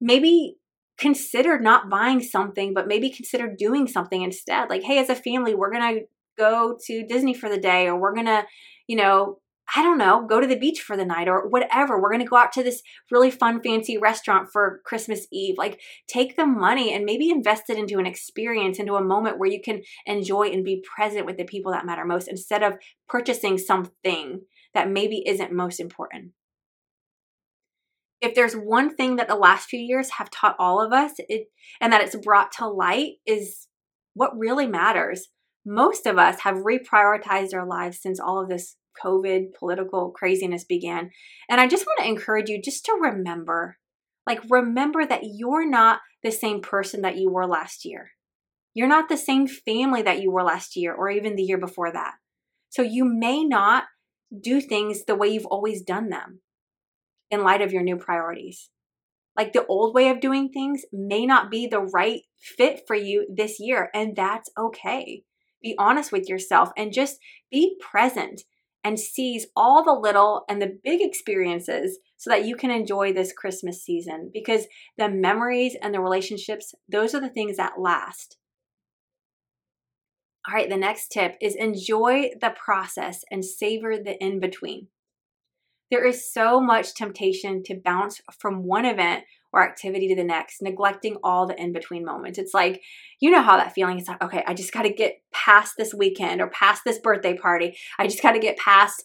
[0.00, 0.56] maybe
[0.98, 4.68] consider not buying something, but maybe consider doing something instead.
[4.68, 6.00] Like, hey, as a family, we're going to
[6.38, 8.44] go to Disney for the day or we're going to,
[8.86, 9.38] you know,
[9.74, 11.98] I don't know, go to the beach for the night or whatever.
[11.98, 15.54] We're going to go out to this really fun, fancy restaurant for Christmas Eve.
[15.56, 19.48] Like, take the money and maybe invest it into an experience, into a moment where
[19.48, 22.74] you can enjoy and be present with the people that matter most instead of
[23.08, 24.42] purchasing something
[24.74, 26.32] that maybe isn't most important.
[28.20, 31.48] If there's one thing that the last few years have taught all of us, it
[31.80, 33.68] and that it's brought to light is
[34.14, 35.28] what really matters.
[35.64, 41.10] Most of us have reprioritized our lives since all of this COVID political craziness began.
[41.48, 43.78] And I just want to encourage you just to remember
[44.26, 48.12] like, remember that you're not the same person that you were last year.
[48.74, 51.92] You're not the same family that you were last year or even the year before
[51.92, 52.14] that.
[52.70, 53.84] So you may not
[54.40, 56.40] do things the way you've always done them
[57.30, 58.70] in light of your new priorities.
[59.36, 63.26] Like the old way of doing things may not be the right fit for you
[63.34, 65.24] this year, and that's okay.
[65.62, 67.18] Be honest with yourself and just
[67.50, 68.42] be present
[68.84, 73.32] and seize all the little and the big experiences so that you can enjoy this
[73.32, 74.66] Christmas season because
[74.98, 78.36] the memories and the relationships, those are the things that last.
[80.48, 84.88] All right, the next tip is enjoy the process and savor the in between.
[85.90, 90.62] There is so much temptation to bounce from one event or activity to the next,
[90.62, 92.38] neglecting all the in between moments.
[92.38, 92.82] It's like,
[93.20, 95.92] you know how that feeling is like, okay, I just got to get past this
[95.92, 97.76] weekend or past this birthday party.
[97.98, 99.04] I just got to get past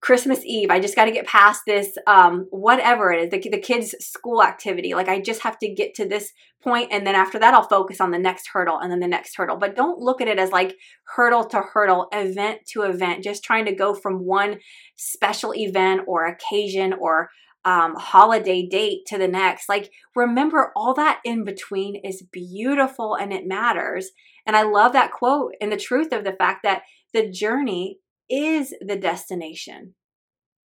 [0.00, 0.70] Christmas Eve.
[0.70, 4.42] I just got to get past this, um, whatever it is, the, the kids' school
[4.42, 4.94] activity.
[4.94, 8.00] Like, I just have to get to this point, and then after that, I'll focus
[8.00, 9.56] on the next hurdle and then the next hurdle.
[9.56, 10.76] But don't look at it as like
[11.16, 14.58] hurdle to hurdle, event to event, just trying to go from one
[14.96, 17.30] special event or occasion or
[17.68, 19.68] um, holiday date to the next.
[19.68, 24.10] Like, remember, all that in between is beautiful and it matters.
[24.46, 27.98] And I love that quote and the truth of the fact that the journey
[28.30, 29.94] is the destination.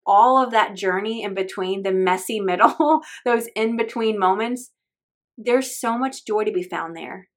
[0.05, 4.71] All of that journey in between, the messy middle, those in between moments,
[5.39, 7.29] there's so much joy to be found there.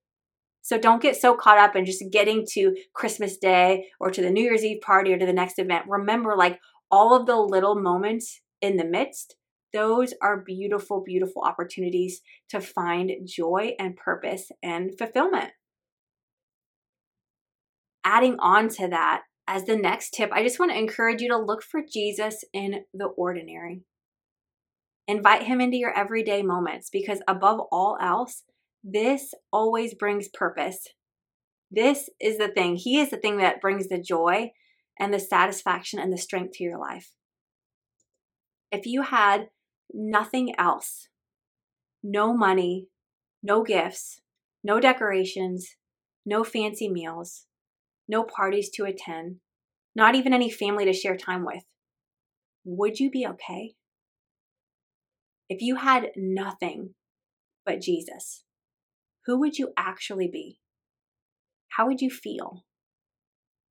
[0.62, 4.30] So don't get so caught up in just getting to Christmas Day or to the
[4.30, 5.86] New Year's Eve party or to the next event.
[5.88, 6.60] Remember, like
[6.92, 9.36] all of the little moments in the midst
[9.74, 15.52] those are beautiful, beautiful opportunities to find joy and purpose and fulfillment.
[18.06, 21.38] Adding on to that, as the next tip, I just want to encourage you to
[21.38, 23.82] look for Jesus in the ordinary.
[25.08, 28.44] Invite him into your everyday moments because, above all else,
[28.84, 30.88] this always brings purpose.
[31.70, 32.76] This is the thing.
[32.76, 34.52] He is the thing that brings the joy
[35.00, 37.12] and the satisfaction and the strength to your life.
[38.72, 39.48] If you had
[39.94, 41.08] nothing else.
[42.02, 42.88] No money,
[43.42, 44.22] no gifts,
[44.64, 45.76] no decorations,
[46.26, 47.46] no fancy meals,
[48.08, 49.38] no parties to attend,
[49.96, 51.64] not even any family to share time with.
[52.66, 53.76] Would you be okay?
[55.50, 56.96] If you had nothing
[57.66, 58.44] but Jesus,
[59.26, 60.60] who would you actually be?
[61.70, 62.66] How would you feel?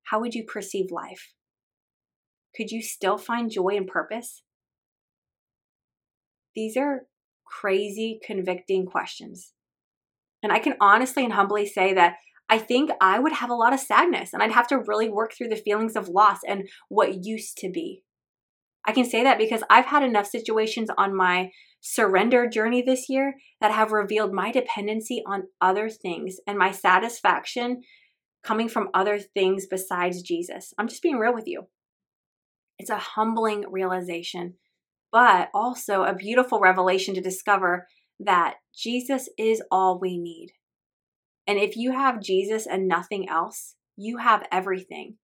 [0.03, 1.33] How would you perceive life?
[2.55, 4.43] Could you still find joy and purpose?
[6.55, 7.07] These are
[7.45, 9.53] crazy, convicting questions.
[10.41, 12.15] And I can honestly and humbly say that
[12.49, 15.33] I think I would have a lot of sadness and I'd have to really work
[15.33, 18.03] through the feelings of loss and what used to be.
[18.85, 23.35] I can say that because I've had enough situations on my surrender journey this year
[23.61, 27.81] that have revealed my dependency on other things and my satisfaction
[28.43, 30.73] coming from other things besides Jesus.
[30.77, 31.67] I'm just being real with you.
[32.77, 34.55] It's a humbling realization,
[35.13, 37.87] but also a beautiful revelation to discover
[38.19, 40.49] that Jesus is all we need.
[41.47, 45.17] And if you have Jesus and nothing else, you have everything.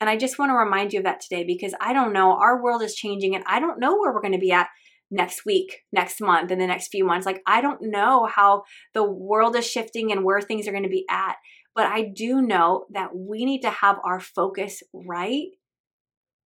[0.00, 2.32] And I just want to remind you of that today because I don't know.
[2.32, 4.68] Our world is changing and I don't know where we're going to be at
[5.10, 7.26] next week, next month, in the next few months.
[7.26, 8.62] Like, I don't know how
[8.94, 11.36] the world is shifting and where things are going to be at.
[11.74, 15.48] But I do know that we need to have our focus right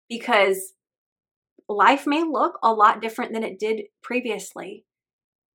[0.09, 0.73] because
[1.69, 4.85] life may look a lot different than it did previously.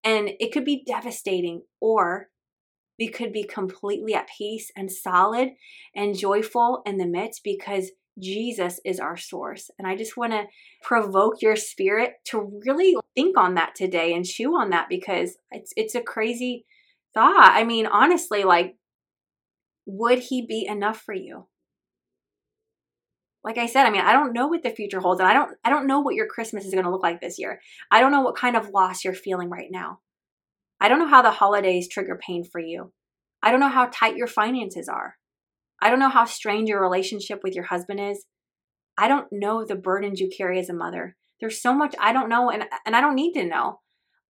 [0.03, 2.29] And it could be devastating, or
[2.97, 5.49] we could be completely at peace and solid
[5.95, 7.91] and joyful in the midst because
[8.21, 9.71] Jesus is our source.
[9.77, 10.45] And I just want to
[10.83, 15.71] provoke your spirit to really think on that today and chew on that because it's
[15.75, 16.65] it's a crazy
[17.13, 17.51] thought.
[17.53, 18.75] I mean, honestly, like
[19.85, 21.47] would he be enough for you?
[23.43, 25.51] Like I said, I mean, I don't know what the future holds and I don't
[25.63, 27.61] I don't know what your Christmas is going to look like this year.
[27.89, 29.99] I don't know what kind of loss you're feeling right now.
[30.81, 32.91] I don't know how the holidays trigger pain for you.
[33.41, 35.15] I don't know how tight your finances are.
[35.81, 38.25] I don't know how strained your relationship with your husband is.
[38.97, 41.15] I don't know the burdens you carry as a mother.
[41.39, 43.79] There's so much I don't know and, and I don't need to know.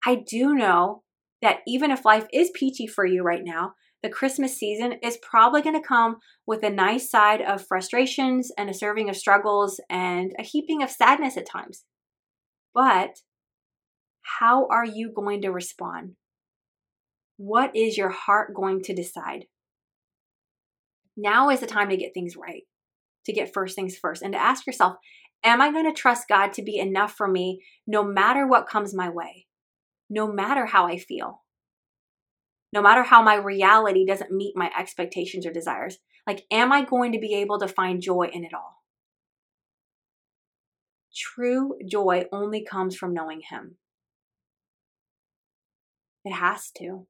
[0.04, 1.02] I do know
[1.40, 5.60] that even if life is peachy for you right now, the Christmas season is probably
[5.60, 10.32] going to come with a nice side of frustrations and a serving of struggles and
[10.38, 11.84] a heaping of sadness at times.
[12.74, 13.18] But
[14.38, 16.12] how are you going to respond?
[17.36, 19.46] What is your heart going to decide?
[21.16, 22.62] Now is the time to get things right,
[23.26, 24.96] to get first things first, and to ask yourself,
[25.44, 28.92] Am I going to trust God to be enough for me no matter what comes
[28.92, 29.46] my way,
[30.10, 31.42] no matter how I feel?
[32.72, 35.98] No matter how my reality doesn't meet my expectations or desires?
[36.26, 38.82] Like, am I going to be able to find joy in it all?
[41.14, 43.76] True joy only comes from knowing Him.
[46.24, 47.06] It has to.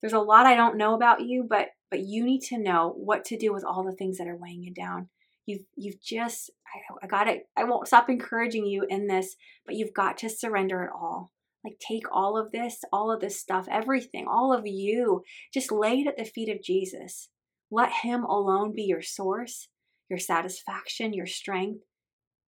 [0.00, 3.24] There's a lot I don't know about you, but but you need to know what
[3.26, 5.08] to do with all the things that are weighing you down.
[5.46, 7.44] You've you've just I, I got it.
[7.56, 11.32] I won't stop encouraging you in this, but you've got to surrender it all.
[11.64, 15.22] Like, take all of this, all of this stuff, everything, all of you,
[15.52, 17.30] just lay it at the feet of Jesus.
[17.70, 19.68] Let Him alone be your source,
[20.10, 21.80] your satisfaction, your strength,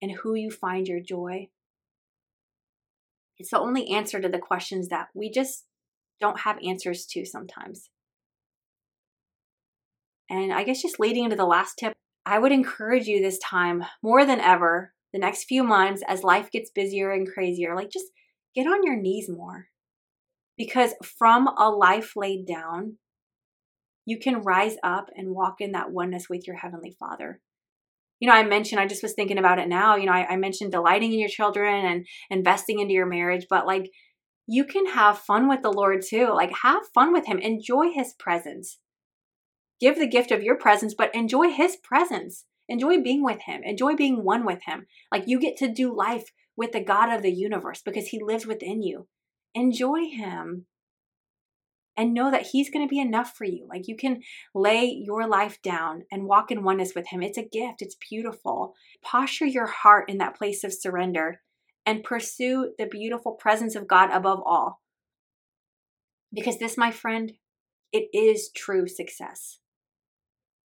[0.01, 1.49] and who you find your joy.
[3.37, 5.65] It's the only answer to the questions that we just
[6.19, 7.89] don't have answers to sometimes.
[10.29, 11.93] And I guess just leading into the last tip,
[12.25, 16.49] I would encourage you this time more than ever, the next few months, as life
[16.51, 18.07] gets busier and crazier, like just
[18.55, 19.67] get on your knees more.
[20.57, 22.97] Because from a life laid down,
[24.05, 27.41] you can rise up and walk in that oneness with your Heavenly Father.
[28.19, 29.95] You know, I mentioned, I just was thinking about it now.
[29.95, 33.65] You know, I, I mentioned delighting in your children and investing into your marriage, but
[33.65, 33.89] like
[34.47, 36.29] you can have fun with the Lord too.
[36.33, 38.79] Like, have fun with Him, enjoy His presence.
[39.79, 42.45] Give the gift of your presence, but enjoy His presence.
[42.69, 44.85] Enjoy being with Him, enjoy being one with Him.
[45.11, 48.45] Like, you get to do life with the God of the universe because He lives
[48.45, 49.07] within you.
[49.55, 50.65] Enjoy Him
[51.95, 53.67] and know that He's going to be enough for you.
[53.69, 54.21] Like you can
[54.53, 57.21] lay your life down and walk in oneness with Him.
[57.21, 58.73] It's a gift, it's beautiful.
[59.03, 61.41] Posture your heart in that place of surrender
[61.85, 64.81] and pursue the beautiful presence of God above all.
[66.33, 67.33] Because this, my friend,
[67.91, 69.59] it is true success.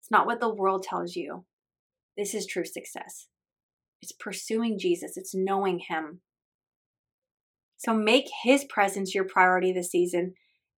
[0.00, 1.44] It's not what the world tells you.
[2.16, 3.28] This is true success.
[4.02, 6.20] It's pursuing Jesus, it's knowing Him.
[7.76, 10.34] So make His presence your priority this season,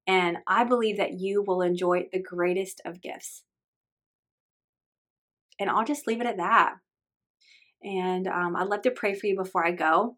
[0.07, 3.43] and I believe that you will enjoy the greatest of gifts.
[5.59, 6.77] And I'll just leave it at that.
[7.83, 10.17] And um, I'd love to pray for you before I go.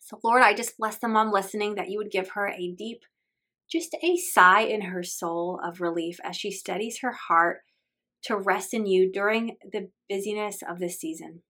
[0.00, 3.04] So, Lord, I just bless the mom listening that you would give her a deep,
[3.70, 7.60] just a sigh in her soul of relief as she steadies her heart
[8.24, 11.42] to rest in you during the busyness of this season.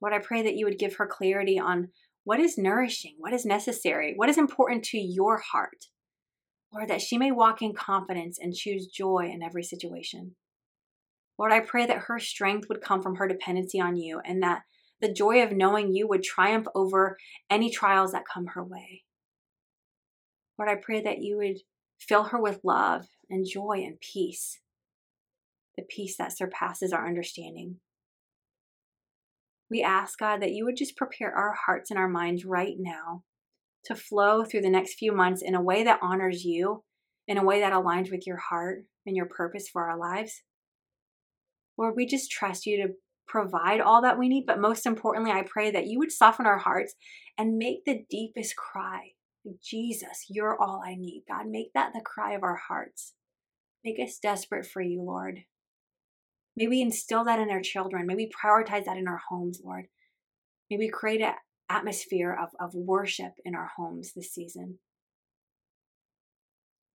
[0.00, 1.88] Lord, I pray that you would give her clarity on
[2.24, 5.86] what is nourishing, what is necessary, what is important to your heart.
[6.72, 10.36] Lord, that she may walk in confidence and choose joy in every situation.
[11.38, 14.62] Lord, I pray that her strength would come from her dependency on you and that
[15.00, 17.16] the joy of knowing you would triumph over
[17.48, 19.04] any trials that come her way.
[20.58, 21.58] Lord, I pray that you would
[21.98, 24.60] fill her with love and joy and peace,
[25.76, 27.76] the peace that surpasses our understanding.
[29.70, 33.22] We ask, God, that you would just prepare our hearts and our minds right now
[33.84, 36.84] to flow through the next few months in a way that honors you,
[37.26, 40.42] in a way that aligns with your heart and your purpose for our lives.
[41.76, 42.94] Lord, we just trust you to
[43.26, 46.58] provide all that we need, but most importantly, I pray that you would soften our
[46.58, 46.94] hearts
[47.36, 49.12] and make the deepest cry
[49.62, 51.24] Jesus, you're all I need.
[51.28, 53.14] God, make that the cry of our hearts.
[53.84, 55.40] Make us desperate for you, Lord.
[56.58, 58.04] May we instill that in our children.
[58.04, 59.86] May we prioritize that in our homes, Lord.
[60.68, 61.34] May we create an
[61.68, 64.80] atmosphere of, of worship in our homes this season.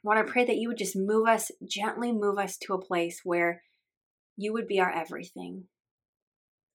[0.04, 3.22] Lord, I pray that you would just move us, gently move us to a place
[3.24, 3.64] where
[4.36, 5.64] you would be our everything.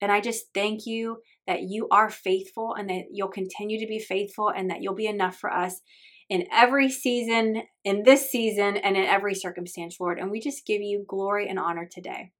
[0.01, 3.99] And I just thank you that you are faithful and that you'll continue to be
[3.99, 5.83] faithful and that you'll be enough for us
[6.31, 10.19] in every season, in this season, and in every circumstance, Lord.
[10.19, 12.33] And we just give you glory and honor today.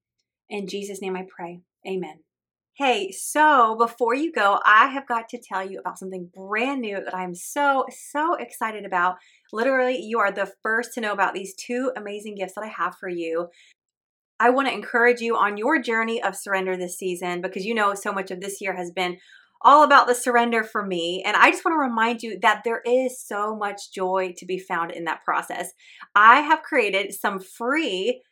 [0.51, 1.61] In Jesus' name I pray.
[1.87, 2.21] Amen.
[2.79, 7.03] Hey, so before you go, I have got to tell you about something brand new
[7.03, 9.17] that I'm so, so excited about.
[9.53, 12.95] Literally, you are the first to know about these two amazing gifts that I have
[12.97, 13.49] for you.
[14.39, 17.95] I want to encourage you on your journey of surrender this season because you know
[17.95, 19.19] so much of this year has been
[19.63, 21.23] all about the surrender for me.
[21.27, 24.59] And I just want to remind you that there is so much joy to be
[24.59, 25.73] found in that process.
[26.15, 28.23] I have created some free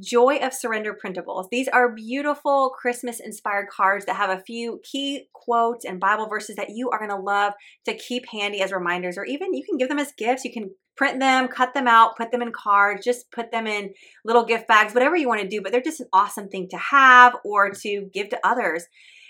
[0.00, 1.48] Joy of Surrender printables.
[1.50, 6.56] These are beautiful Christmas inspired cards that have a few key quotes and Bible verses
[6.56, 7.52] that you are going to love
[7.84, 10.44] to keep handy as reminders, or even you can give them as gifts.
[10.44, 13.94] You can print them, cut them out, put them in cards, just put them in
[14.24, 15.60] little gift bags, whatever you want to do.
[15.60, 18.86] But they're just an awesome thing to have or to give to others.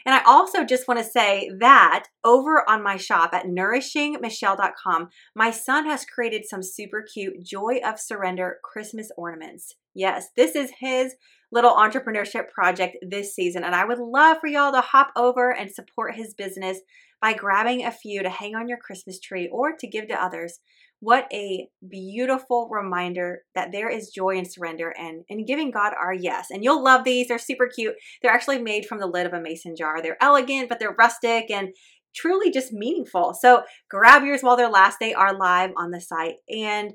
[0.07, 5.51] And I also just want to say that over on my shop at nourishingmichelle.com, my
[5.51, 9.75] son has created some super cute Joy of Surrender Christmas ornaments.
[9.95, 11.15] Yes, this is his
[11.53, 13.65] little entrepreneurship project this season.
[13.65, 16.81] And I would love for y'all to hop over and support his business
[17.23, 20.59] by grabbing a few to hang on your Christmas tree or to give to others.
[21.05, 26.15] What a beautiful reminder that there is joy and surrender and in giving God our
[26.15, 26.47] yes.
[26.51, 27.29] And you'll love these.
[27.29, 27.95] They're super cute.
[28.23, 30.01] They're actually made from the lid of a mason jar.
[30.01, 31.75] They're elegant, but they're rustic and
[32.17, 33.35] truly just meaningful.
[33.35, 34.97] So grab yours while they're last.
[34.99, 36.37] They are live on the site.
[36.49, 36.95] And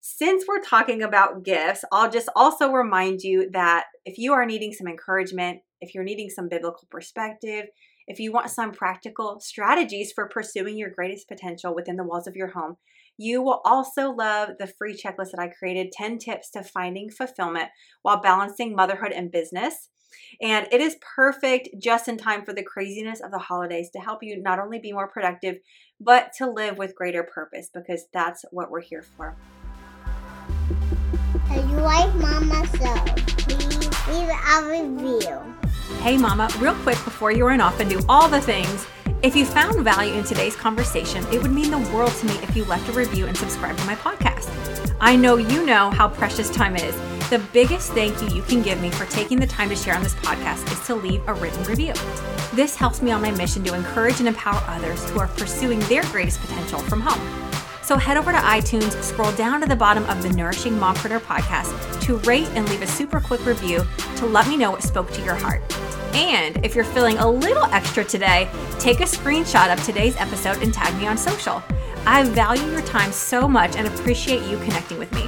[0.00, 4.72] since we're talking about gifts, I'll just also remind you that if you are needing
[4.72, 7.66] some encouragement, if you're needing some biblical perspective,
[8.06, 12.36] if you want some practical strategies for pursuing your greatest potential within the walls of
[12.36, 12.76] your home,
[13.20, 17.68] you will also love the free checklist that I created 10 tips to finding fulfillment
[18.00, 19.90] while balancing motherhood and business.
[20.40, 24.22] And it is perfect just in time for the craziness of the holidays to help
[24.22, 25.56] you not only be more productive,
[26.00, 29.36] but to live with greater purpose because that's what we're here for.
[31.50, 32.94] If you like Mama So,
[33.44, 35.56] please leave a review.
[35.98, 38.86] Hey, Mama, real quick before you run off and do all the things.
[39.22, 42.56] If you found value in today's conversation, it would mean the world to me if
[42.56, 44.48] you left a review and subscribed to my podcast.
[44.98, 46.94] I know you know how precious time is.
[47.28, 50.02] The biggest thank you you can give me for taking the time to share on
[50.02, 51.92] this podcast is to leave a written review.
[52.54, 56.02] This helps me on my mission to encourage and empower others who are pursuing their
[56.04, 57.49] greatest potential from home.
[57.90, 62.00] So head over to iTunes, scroll down to the bottom of the Nourishing Mompreneur podcast
[62.02, 63.84] to rate and leave a super quick review
[64.14, 65.60] to let me know what spoke to your heart.
[66.14, 70.72] And if you're feeling a little extra today, take a screenshot of today's episode and
[70.72, 71.64] tag me on social.
[72.06, 75.22] I value your time so much and appreciate you connecting with me.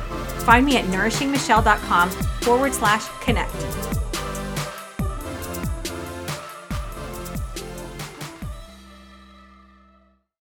[0.45, 2.11] Find me at nourishingmichelle.com
[2.43, 4.12] forward slash connect.